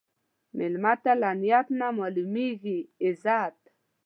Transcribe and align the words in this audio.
مېلمه 0.57 0.93
ته 1.03 1.11
له 1.21 1.29
نیت 1.41 1.67
نه 1.79 1.87
معلومېږي 1.97 2.79
عزت. 3.03 3.57